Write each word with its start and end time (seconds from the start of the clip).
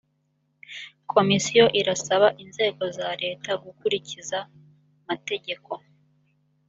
komisiyo 1.11 1.65
irasaba 1.79 2.27
inzego 2.43 2.83
za 2.97 3.09
leta 3.23 3.51
gukurikiza 3.63 4.37
mategeko. 5.07 5.71